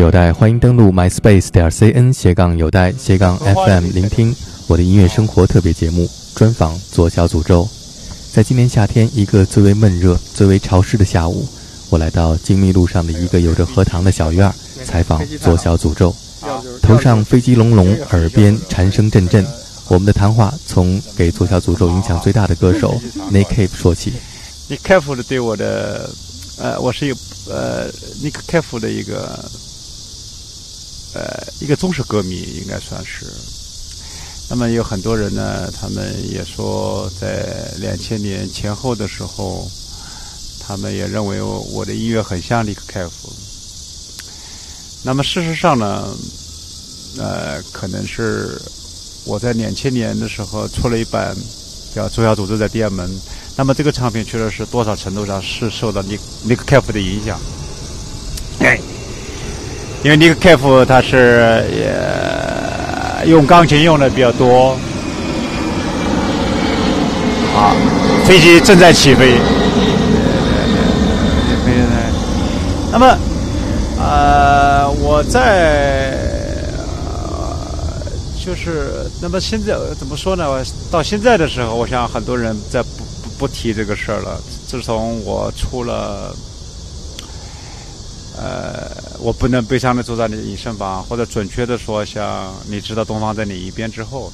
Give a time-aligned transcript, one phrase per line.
[0.00, 4.34] 有待，欢迎登录 myspace 点 cn 斜杠有待斜杠 FM，聆听
[4.66, 7.66] 我的音乐生活特别节目专访左小诅咒。
[8.30, 11.48] 在今年夏天一个最为闷热、最为潮湿的下午，
[11.88, 14.54] 我来到精密路上的一个有着荷塘的小院儿，
[14.84, 16.14] 采访左小诅咒。
[16.82, 19.46] 头上飞机隆隆，耳边蝉声阵阵。
[19.88, 23.00] 我们的谈话从给左小诅咒影响最大的歌手
[23.32, 24.12] Nick Cave 说起。
[24.68, 26.10] Nick Cave 对我的，
[26.58, 27.16] 呃，我是有
[27.48, 27.90] 呃
[28.22, 29.42] Nick Cave 的一个，
[31.16, 33.24] 呃，一个忠实歌迷，应该算是。
[34.50, 39.66] 那么有很多人呢，他们也说，在两千年前后的时候，
[40.60, 43.08] 他们也认为我的音乐很像 Nick Cave。
[45.02, 46.06] 那么事实上呢，
[47.16, 48.60] 呃，可能是。
[49.28, 51.36] 我在两千年的时候出了一版
[51.92, 53.10] 叫《左小组织在天安门》，
[53.56, 57.36] 那么这个唱片确实是多少程度上是受到尼尼克凯夫的影响。
[58.60, 58.78] 哎，
[60.06, 64.78] 因为尼克凯夫他是也用钢琴用的比较多。
[67.56, 67.74] 啊，
[68.24, 69.32] 飞机正在起飞。
[72.92, 73.18] 那么，
[73.98, 76.16] 呃，我在。
[78.44, 80.46] 就是，那么现在怎么说呢？
[80.88, 82.88] 到现在的时候，我想很多人在不
[83.24, 84.40] 不不提这个事儿了。
[84.68, 86.32] 自从我出了，
[89.20, 94.32] 我不能悲伤的坐在你隐身旁，或者准确的说，像你知道东方在哪一边之后，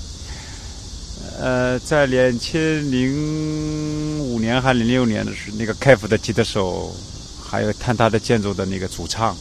[1.39, 6.94] 呃，在两千零五年还零六年的时候，那个开府的吉他手，
[7.42, 9.36] 还有坍塌的建筑的那个主唱，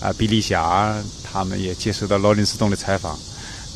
[0.00, 3.18] 啊，比利侠，他们也接受到罗林斯顿的采访。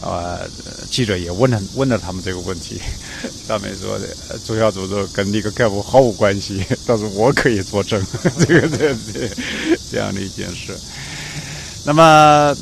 [0.03, 0.49] 呃，
[0.91, 2.81] 记者也问了问了他们这个问题，
[3.47, 4.09] 上面说的
[4.45, 8.05] 主要组织跟那个干部毫无关系， 但是我可以作证，
[8.41, 9.31] 这个这这
[9.93, 10.77] 这样的一件事。
[11.85, 12.57] 那么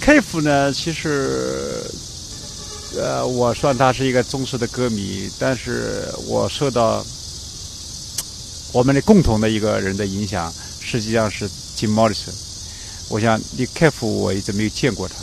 [0.00, 1.80] K 夫呢，其实
[2.96, 7.04] 呃，我算他是一个忠实的歌迷，但是我受到
[8.72, 12.34] 我们的共同的一个人的影响，实际上是 Jim Morrison。
[13.08, 15.14] 我想你 K 夫我一直没有见过他。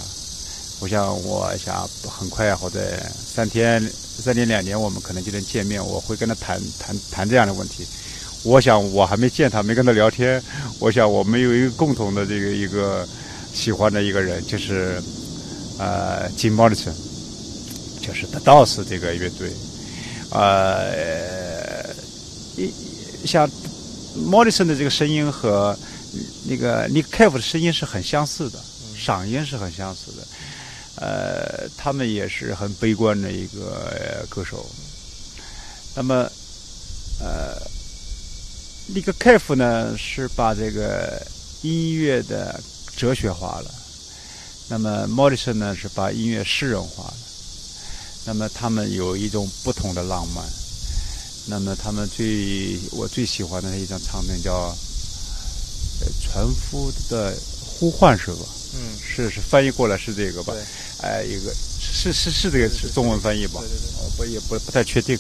[0.80, 2.80] 我想，我想很快或者
[3.26, 3.82] 三天、
[4.20, 5.84] 三天两年，我们可能就能见面。
[5.84, 7.86] 我会跟他谈谈谈这样的问题。
[8.44, 10.42] 我想，我还没见他，没跟他聊天。
[10.80, 13.08] 我想，我们有一个共同的这个一个
[13.54, 15.02] 喜欢的一个人，就是
[15.80, 16.94] 呃，Jim Morrison，
[18.00, 19.52] 就是 The Doors 这个乐队。
[20.30, 21.86] 呃，
[22.56, 22.72] 一
[23.26, 23.50] 像
[24.16, 25.76] Morrison 的这个声音和
[26.48, 28.60] 那个 Nick Cave 的声音是很相似的，
[28.96, 30.28] 嗓音是很相似的。
[30.98, 34.66] 呃，他们也是很悲观的一个歌手。
[35.96, 36.30] 那么，
[37.20, 37.56] 呃，
[38.94, 41.26] 那个 K.F 呢是把这个
[41.62, 42.60] 音乐的
[42.96, 43.72] 哲学化了。
[44.70, 47.18] 那么 Morrison 呢是把音乐诗人化了。
[48.26, 50.44] 那么他们有一种不同的浪漫。
[51.50, 54.76] 那么他们最我最喜欢的一张唱片叫
[56.22, 57.34] 《船夫的
[57.66, 58.46] 呼唤》，是吧？
[58.78, 60.54] 嗯，是是翻译过来是这个吧？
[61.02, 63.60] 哎，一个是是是这个是中文翻译吧？
[63.60, 65.18] 我不也不不太确定，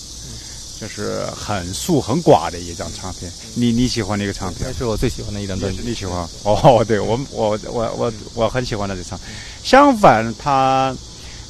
[0.79, 3.31] 就是很素很寡的一张唱片。
[3.56, 4.69] 你你喜欢那个唱片？
[4.69, 5.81] 那是我最喜欢的一张专辑。
[5.84, 6.28] 你喜欢？
[6.44, 9.19] 哦，对我我我我我很喜欢那这唱。
[9.63, 10.96] 相反，他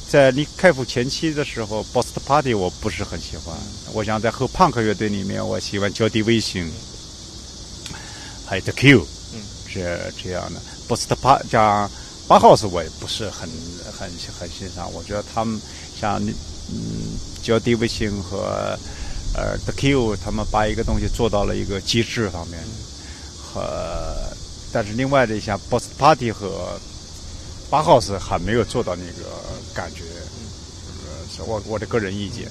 [0.08, 3.54] 在离开埠前期的时候，Boston Party 我不是很喜欢。
[3.92, 6.70] 我想在后 Punk 乐队里面，我喜欢 Jody 卫星，
[8.46, 9.06] 还有 The Q，
[9.68, 10.60] 是这样的。
[10.88, 11.88] Boston Party 加。
[12.26, 13.48] 八号是我也不是很
[13.90, 14.06] 很
[14.38, 15.58] 很欣赏，我觉得他们
[15.98, 16.22] 像
[16.70, 18.78] 嗯，叫 d 维星和
[19.34, 22.60] 呃 The Q，他们把一个东西做到了一个极致方面，
[23.42, 24.14] 和
[24.70, 26.78] 但是另外的像 Boss Party 和
[27.70, 29.30] 八号是还没有做到那个
[29.72, 30.02] 感觉，
[31.34, 32.46] 是我我的个人意见。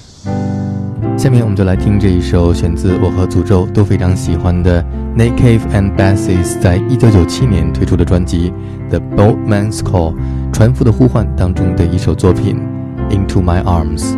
[1.16, 4.84] 下面我们就来听这一首选自我和诅咒都非常喜欢的
[5.18, 8.52] Nick Cave and Basses 在一九九七年推出的专辑
[8.88, 10.14] 《The Boatman's Call》
[10.52, 12.56] 船夫的呼唤当中的一首作品
[13.10, 14.12] 《Into My Arms》。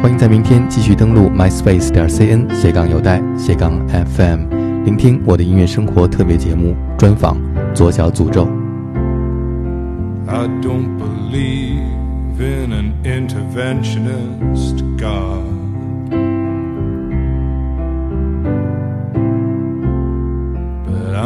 [0.00, 4.46] 欢迎在明天继续登录 myspace 点 cn 斜杠有带斜杠 fm，
[4.84, 7.36] 聆听我的音乐生活特别节目专访
[7.74, 8.48] 左脚诅咒。
[10.28, 15.59] I don't believe in an interventionist God.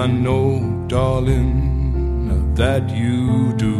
[0.04, 3.76] I know, darling, that you do.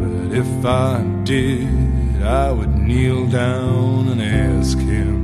[0.00, 5.18] But if I did, I would kneel down and ask him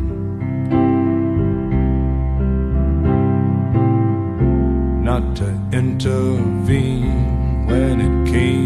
[5.03, 8.66] not to intervene when it came.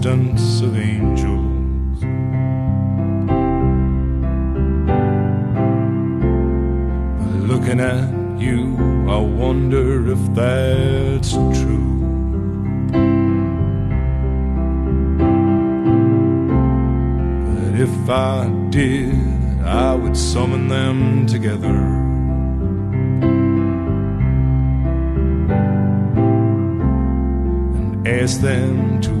[0.00, 2.02] existence of angels.
[7.46, 8.76] Looking at you,
[9.10, 12.00] I wonder if that's true.
[17.44, 21.78] But if I did, I would summon them together.
[27.76, 29.20] and ask them to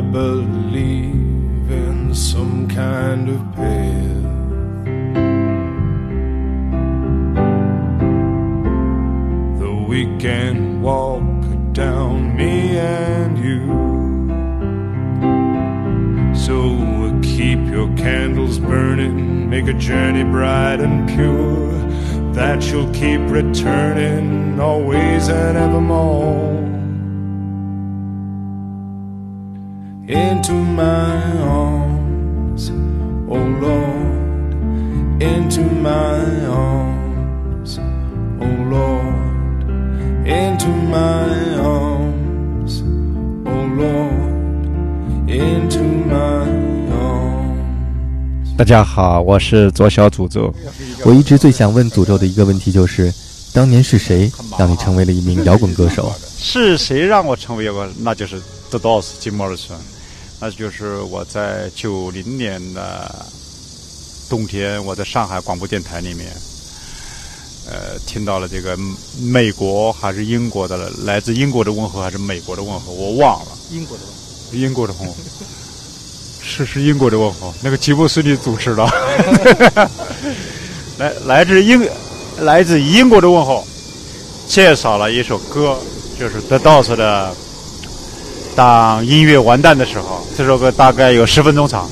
[0.00, 4.24] I believe in some kind of path.
[9.60, 13.66] Though we can walk down, me and you.
[16.34, 16.56] So
[17.20, 25.28] keep your candles burning, make a journey bright and pure, that you'll keep returning always
[25.28, 26.69] and evermore.
[30.10, 32.72] Into my arms,
[33.28, 36.18] oh Lord, into my
[36.48, 37.78] arms,
[38.40, 39.62] oh Lord,
[40.26, 42.82] into my arms,
[43.46, 46.44] oh Lord, into my
[46.90, 48.56] arms.
[48.58, 50.52] 大家好，我是左小诅咒。
[51.04, 53.14] 我一直最想问诅咒的一个问题就是，
[53.54, 56.12] 当年是谁让你成为了一名摇滚歌手？
[56.36, 57.88] 是谁让我成为摇滚？
[58.00, 59.76] 那就是 The Doors 金莫尔森，
[60.40, 63.26] 那就是我在九零年的
[64.28, 66.32] 冬天，我在上海广播电台里面，
[67.66, 68.74] 呃，听到了这个
[69.20, 73.48] 美国还是英国的，来自英国的问候还是美国的问候，我忘了。
[73.70, 74.18] 英国的问候
[74.56, 75.14] 英国的问候，
[76.42, 77.52] 是是英国的问候。
[77.62, 78.84] 那个吉布斯你主持的，
[80.96, 81.86] 来来自英
[82.38, 83.62] 来自英国的问候，
[84.48, 85.76] 介绍了一首歌，
[86.18, 87.30] 就是 The Doors 的
[88.54, 90.26] 《当音乐完蛋的时候》。
[90.36, 91.88] 这首歌大概有十分钟长。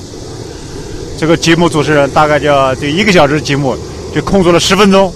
[1.18, 2.46] 这个节目主持人大概就
[2.76, 3.76] 这一个小时节目
[4.14, 5.12] 就空出了十分钟，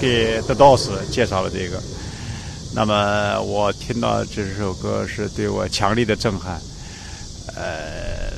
[0.00, 1.82] 给 The dos 介绍了这个。
[2.74, 6.58] 那么我听到这首歌是对我强烈的震撼，
[7.54, 8.32] 呃，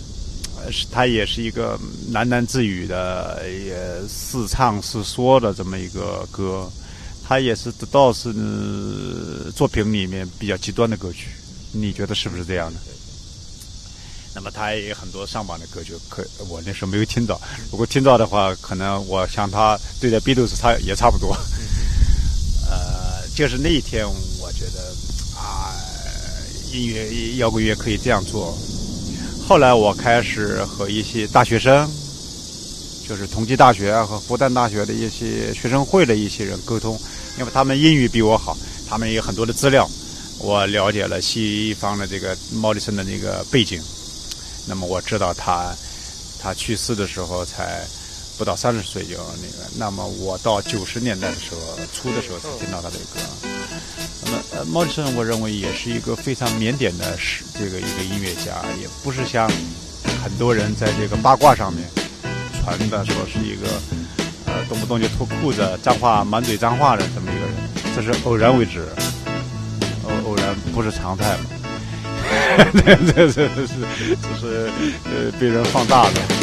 [0.73, 1.79] 是它也是一个
[2.13, 3.77] 喃喃自语的，也
[4.09, 6.69] 似唱似说的这么一个歌，
[7.29, 8.33] 它也是 The dos
[9.55, 11.29] 作品里面比较极端的歌曲，
[11.75, 12.81] 你觉得是不是这样的？
[14.37, 17.41] 那么他也有很多上榜的歌曲，可我那时候没有听到。
[17.71, 21.37] 如果听到的话，可能我像他对待 Beatles 差也差不多。
[22.69, 24.05] 呃，就是那一天，
[24.41, 24.93] 我觉得
[25.39, 25.71] 啊，
[26.73, 28.59] 音乐摇滚乐可以这样做。
[29.47, 31.89] 后来我开始和一些大学生，
[33.09, 37.01] 就是同济大学啊和复旦大学的一些学生会的一些人沟通，
[37.39, 38.57] 因为他们英语比我好，
[38.89, 39.89] 他们有很多的资料，
[40.39, 43.81] 我了解了西方的这个莫里森的那个背景。
[44.67, 45.75] 那么我知道他
[46.41, 47.87] 他去世的时候才
[48.37, 49.71] 不到三十岁就那个。
[49.77, 53.21] 那么我到九十年代的时候初的时候才听到他的歌。
[54.25, 59.51] 那么呃，毛利森我认为也是一个非常腼腆的是这个一个音乐家，也不是像
[60.23, 61.89] 很多人在这个八卦上面
[62.63, 63.69] 传的说是一个
[64.47, 67.55] 呃动不动就脱裤子、脏话满嘴脏话的这么一个人。
[67.95, 68.89] 这是偶然为之，
[70.73, 71.45] 不是常态嘛。
[72.73, 73.75] 这这这这是
[74.23, 74.71] 这是
[75.05, 76.34] 呃被人放大的。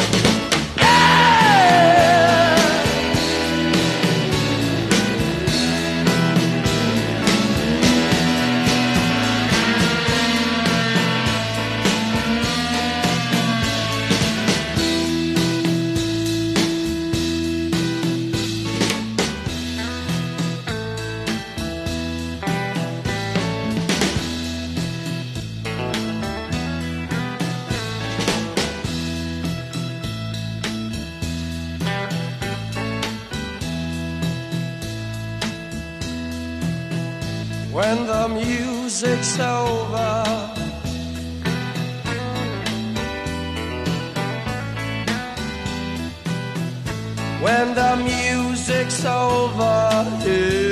[37.92, 40.14] When the music's over.
[47.42, 50.71] When the music's over here.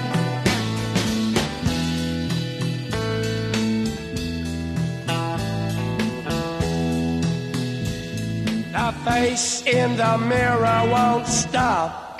[9.03, 12.19] Face in the mirror won't stop.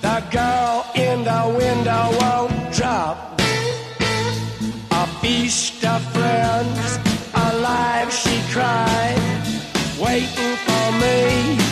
[0.00, 3.40] The girl in the window won't drop.
[4.90, 6.98] A feast of friends,
[7.34, 9.18] alive she cried.
[9.98, 11.63] waiting for I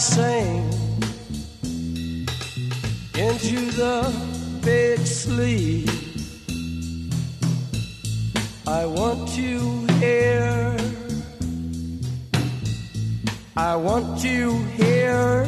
[0.00, 0.64] sing
[3.18, 4.00] into the
[4.64, 5.90] big sleep.
[8.66, 10.74] I want to hear.
[13.58, 15.46] I want to hear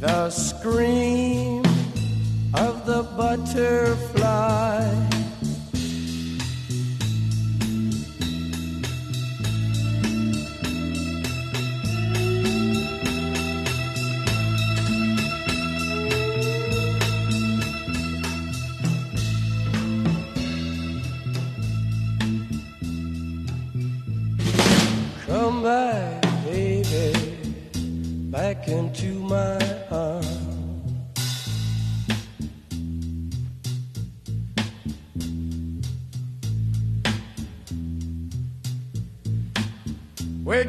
[0.00, 1.62] the scream
[2.54, 4.55] of the butterfly.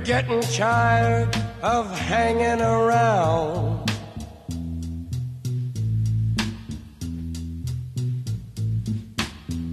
[0.08, 1.28] Getting tired
[1.62, 3.92] of hanging around.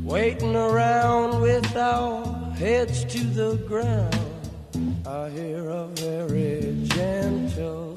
[0.02, 2.26] Waiting around with our
[2.56, 5.06] heads to the ground.
[5.06, 7.93] I hear a very gentle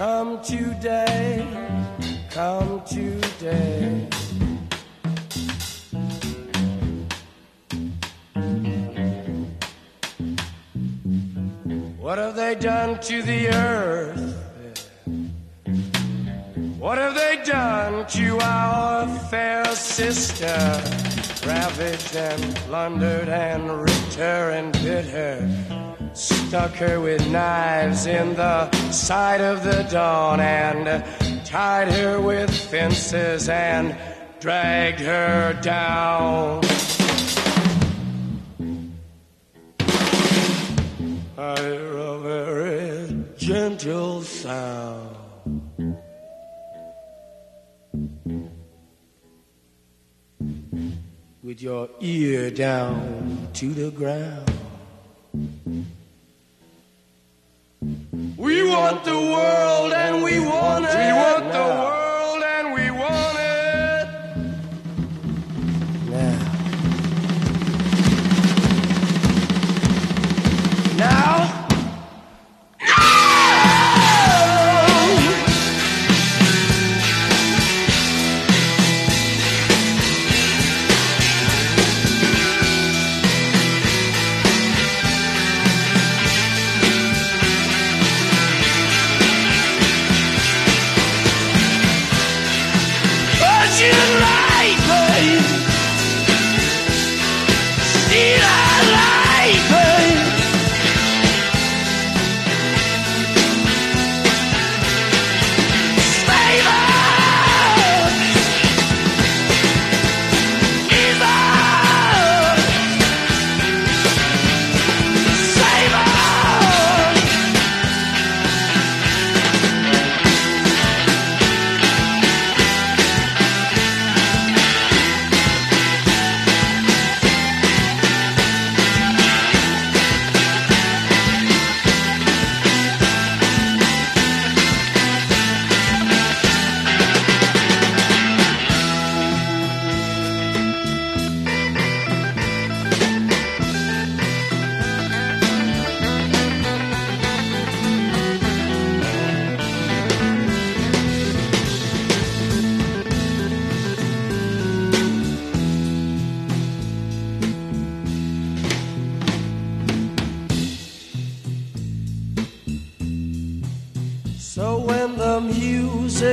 [0.00, 1.46] Come today,
[2.30, 4.08] come today.
[11.98, 14.38] What have they done to the earth?
[16.78, 20.46] What have they done to our fair sister?
[21.46, 25.89] Ravaged and plundered and ripped her and bit her.
[26.12, 31.04] Stuck her with knives in the side of the dawn and
[31.46, 33.96] tied her with fences and
[34.40, 36.62] dragged her down.
[41.38, 45.16] I hear a very gentle sound.
[51.42, 54.59] With your ear down to the ground.
[58.40, 60.96] We want the world and we want it.
[60.96, 61.39] We want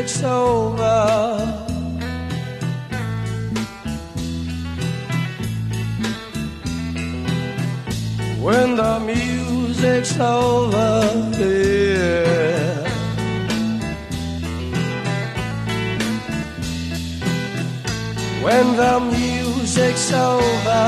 [0.07, 1.37] music's over,
[8.41, 12.87] when the music's over, yeah.
[18.41, 20.85] When the music's over,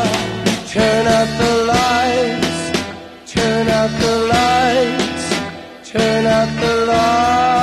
[0.70, 7.59] turn out the lights, turn out the lights, turn out the lights.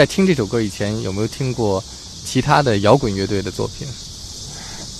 [0.00, 1.84] 在听这首歌以前，有没有听过
[2.24, 3.86] 其他的摇滚乐队的作品？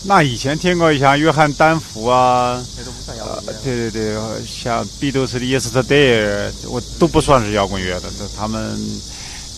[0.05, 3.61] 那以前听过像约翰丹佛啊，那都不算摇呃滚乐。
[3.65, 8.79] 对对对，像 Beatles 的 Yesterday，我都不算是摇滚乐的，这他们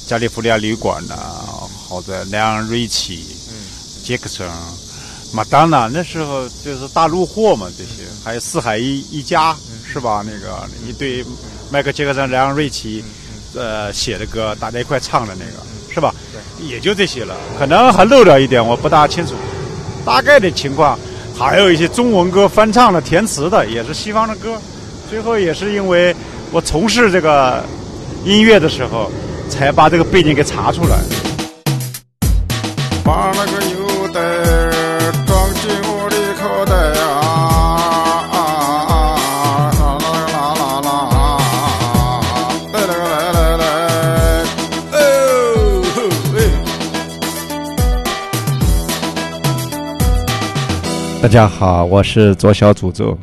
[0.07, 1.17] 加利福尼亚旅馆呐、
[1.89, 3.27] 或者梁瑞奇、
[4.05, 4.47] 杰克逊、
[5.33, 9.57] 麦当娜，那时候就是大陆货嘛，这些还有四海一一家
[9.93, 10.25] 是吧？
[10.25, 11.25] 那个一对
[11.69, 13.03] 迈克杰克逊、梁瑞奇，
[13.55, 15.53] 呃写的歌，大家一块唱的那个
[15.93, 16.15] 是吧？
[16.61, 19.35] 也就这些了，可能还漏掉一点，我不大清楚。
[20.05, 20.99] 大概的情况，
[21.37, 24.57] 还有一些中文歌翻唱的、填词的，也是西方的歌。
[25.11, 26.15] 最后也是因为
[26.51, 27.63] 我从事这个
[28.25, 29.11] 音乐的时候，
[29.51, 30.99] 才把这个背景给查出来。
[51.23, 53.17] 大家好，我是左小祖咒。